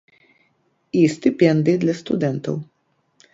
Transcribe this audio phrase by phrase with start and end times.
[1.01, 2.55] І стыпендыі для студэнтаў.